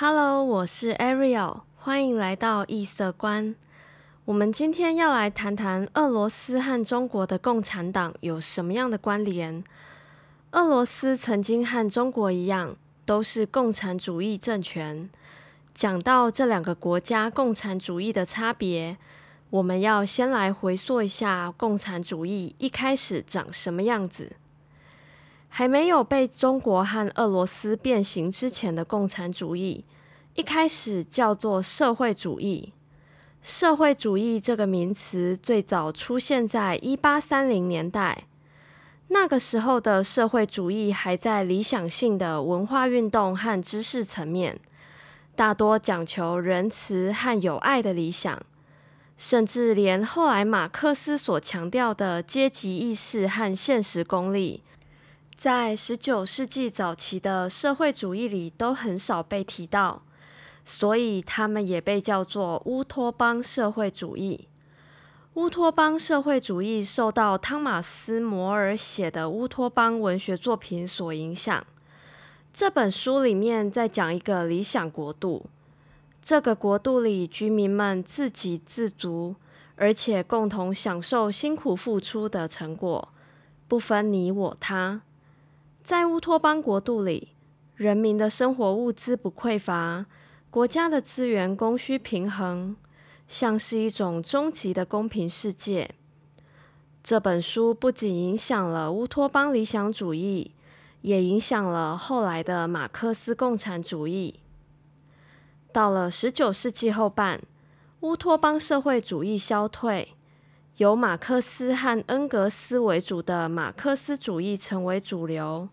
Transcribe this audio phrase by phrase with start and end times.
[0.00, 3.56] Hello，我是 Ariel，欢迎来到异色观。
[4.26, 9.64] 我们今天要来谈谈俄罗斯和中国的共产党有什么样的关联。
[10.52, 15.10] 俄罗斯曾经和中国一样，都是共产主义政权。
[15.74, 18.96] 讲到这两个国家共产主义的差别，
[19.50, 24.36] 我们要先来回溯一下共产主义一开始长什么样子。
[25.58, 29.84] 还没有被中国和俄罗斯变形之前的共产主义，
[30.34, 32.72] 一开始叫做社会主义。
[33.42, 38.22] 社会主义这个名词最早出现在一八三零年代，
[39.08, 44.60] 那个时候的社会主义还在理想性的文化运动和知识层面，
[45.34, 48.40] 大多讲求仁慈和友爱的理想，
[49.16, 54.62] 甚至连后来马克思所强调的阶级意识和现实功利。
[55.38, 60.02] 在十九世纪早期的社会主义里，都很少被提到，
[60.64, 64.48] 所以他们也被叫做乌托邦社会主义。
[65.34, 71.64] 乌托邦社会主义受到汤马斯·摩尔写的乌托邦文学作品所影响。
[72.52, 75.46] 这本书里面在讲一个理想国度，
[76.20, 79.36] 这个国度里居民们自给自足，
[79.76, 83.10] 而且共同享受辛苦付出的成果，
[83.68, 85.02] 不分你我他。
[85.88, 87.28] 在乌托邦国度里，
[87.74, 90.04] 人民的生活物资不匮乏，
[90.50, 92.76] 国家的资源供需平衡，
[93.26, 95.94] 像是一种终极的公平世界。
[97.02, 100.54] 这本书不仅影响了乌托邦理想主义，
[101.00, 104.40] 也影响了后来的马克思共产主义。
[105.72, 107.40] 到了十九世纪后半，
[108.00, 110.12] 乌托邦社会主义消退，
[110.76, 115.70] 由马克思和恩格斯为主的马克思主义成为主流。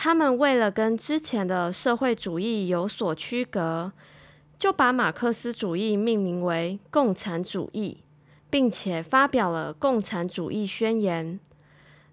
[0.00, 3.92] 他们为了跟之前的社会主义有所区隔，
[4.56, 7.98] 就把马克思主义命名为共产主义，
[8.48, 11.40] 并且发表了《共产主义宣言》，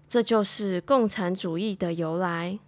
[0.08, 2.58] 这就是共产主义的由来。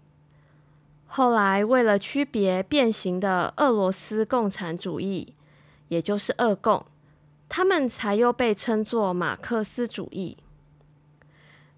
[1.09, 5.35] 后来，为了区别变形的俄罗斯共产主义，
[5.89, 6.87] 也就是俄共，
[7.49, 10.37] 他们才又被称作马克思主义。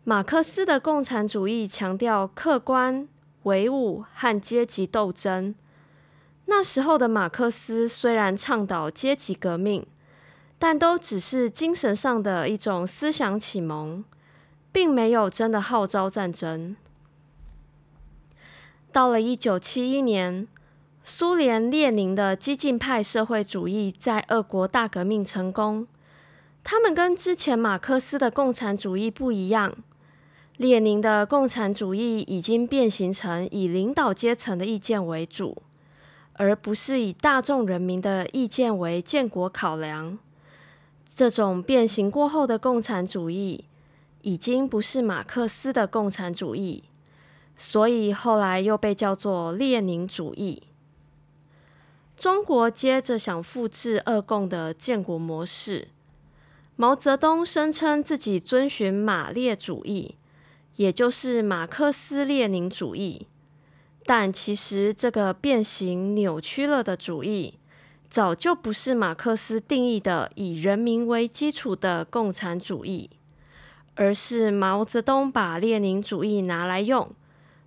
[0.04, 3.08] 马克思的共产主义强调客观。
[3.44, 5.54] 唯物和阶级斗争。
[6.46, 9.86] 那时候的马克思虽然倡导阶级革命，
[10.58, 14.04] 但都只是精神上的一种思想启蒙，
[14.72, 16.76] 并没有真的号召战争。
[18.92, 20.48] 到了一九七一年，
[21.04, 25.86] 苏联列宁的激进派社会主义在俄国大革命成功。
[26.64, 29.72] 他们跟之前马克思的共产主义不一样。
[30.60, 35.56] 列宁的共产主义已经变形成以领导阶层的意见为主，
[36.34, 40.18] 而不是以大众人民的意见为建国考量。
[41.08, 43.64] 这种变形过后的共产主义，
[44.20, 46.84] 已经不是马克思的共产主义，
[47.56, 50.64] 所以后来又被叫做列宁主义。
[52.18, 55.88] 中国接着想复制二共的建国模式，
[56.76, 60.16] 毛泽东声称自己遵循马列主义。
[60.80, 63.26] 也就是马克思列宁主义，
[64.06, 67.58] 但其实这个变形扭曲了的主义，
[68.08, 73.10] 早就不是马克思定义的以人民为基础的共产主义，
[73.94, 77.10] 而是毛泽东把列宁主义拿来用，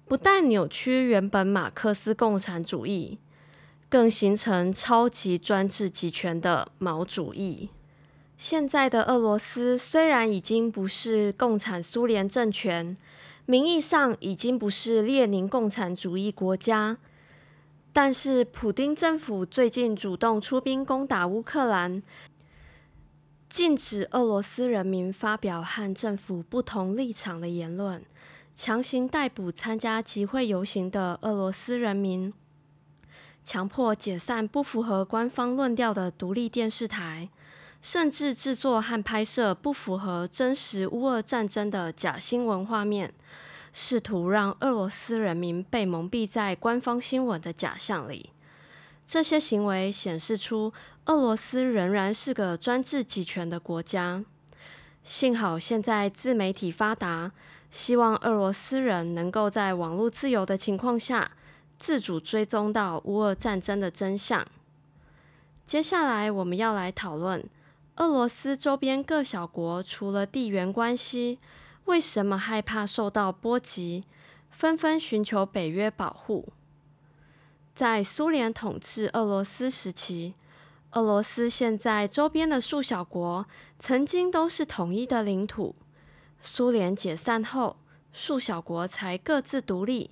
[0.05, 3.19] 不但扭曲原本马克思共产主义，
[3.89, 7.69] 更形成超级专制集权的毛主义。
[8.37, 12.95] 现在的俄罗斯虽然已经不是共产苏联政权，
[13.45, 16.97] 名义上已经不是列宁共产主义国家，
[17.93, 22.03] 但是普丁政府最近主动出兵攻打乌克兰，
[23.49, 28.03] 禁止俄罗斯人民发表和政府不同立场的言论，
[28.53, 32.33] 强行逮捕参加集会游行的俄罗斯人民，
[33.43, 37.29] 强迫解散不符合官方论调的独立电视台。
[37.83, 43.13] 甚至制作和拍摄不符合真实乌俄战争的假新闻画面，
[43.73, 48.29] 试图让俄罗斯人民被蒙蔽在官方新闻的假象里。
[49.05, 50.71] 这些行为显示出
[51.07, 54.23] 俄罗斯仍然是个专制集权的国家。
[55.03, 57.33] 幸好现在自媒体发达，
[57.69, 61.29] 希望俄罗斯人能够在网络自由的情况下，
[61.77, 64.47] 自主追踪到乌俄战争的真相。
[65.65, 67.43] 接下来我们要来讨论。
[67.97, 71.37] 俄罗斯周边各小国除了地缘关系，
[71.85, 74.03] 为什么害怕受到波及，
[74.49, 76.49] 纷纷寻求北约保护？
[77.75, 80.33] 在苏联统治俄罗斯时期，
[80.91, 83.45] 俄罗斯现在周边的数小国
[83.77, 85.75] 曾经都是统一的领土。
[86.41, 87.77] 苏联解散后，
[88.11, 90.09] 数小国才各自独立，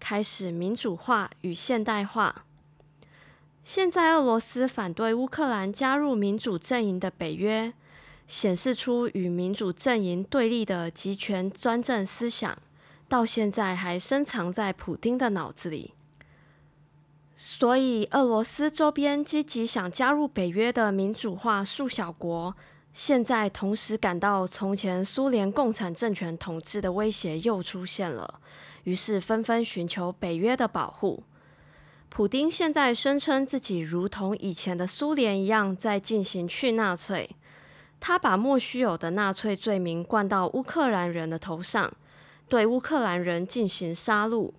[0.00, 2.44] 开始民主化与现代化。
[3.62, 7.72] 现在俄罗斯反对乌克兰加入民主阵营的北约，
[8.26, 12.58] 显示出与民主阵营对立的集权专政思想，
[13.08, 15.92] 到现在还深藏在普京的脑子里。
[17.36, 22.54] 所以，俄罗斯周边积极想加入北约的民主化数小国，
[22.92, 28.40] 现在同时感到从前苏联共产政权统治的威胁又出现了，
[28.84, 31.22] 于是纷纷寻求北约的保护。
[32.10, 37.30] 普丁现在声称自己如同以前的苏联一样，在进行去纳粹，
[38.00, 41.90] 他把莫须有的纳粹罪名灌到乌克兰人的头上，
[42.48, 44.52] 对乌克兰人进行杀戮。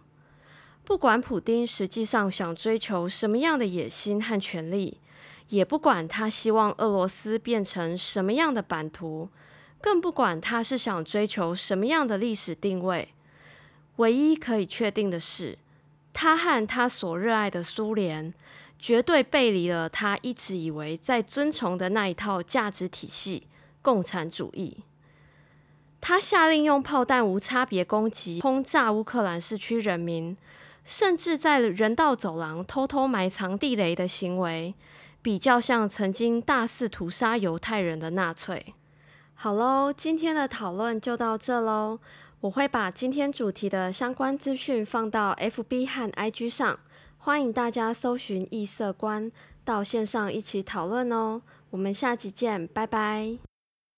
[0.86, 5.00] 不管普丁实际上想追求什么样的野心和权力，
[5.50, 9.30] 也不管他希望俄罗斯变成什么样的版图，
[9.82, 13.14] 更不管他是想追求什么样的历史定位，
[13.98, 15.58] 唯一可以确定的是，
[16.14, 18.34] 他和他所热爱的苏联
[18.78, 23.48] 绝对背离了他一直以为在遵从的那一套价值体系——
[23.82, 24.84] 共产主义。
[26.00, 30.36] 他下令用炮弹无差别攻击、轰炸乌克兰市区人民。
[30.84, 34.74] 甚至在人道走廊偷偷埋藏地雷的行为，
[35.22, 38.74] 比较像曾经大肆屠杀犹太人的纳粹。
[39.36, 42.00] 好喽，今天的讨论就到这喽。
[42.42, 46.80] 我会把今天主题的相关资讯放到 FB 和 IG 上，
[47.20, 49.32] 欢迎大家搜寻异色观
[49.64, 51.44] 到线上一起讨论哦。
[51.70, 53.51] 我们下集见，拜拜。